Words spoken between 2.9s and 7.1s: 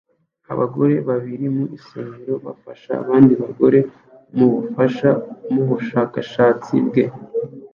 abandi bagore kumufasha mubushakashatsi bwe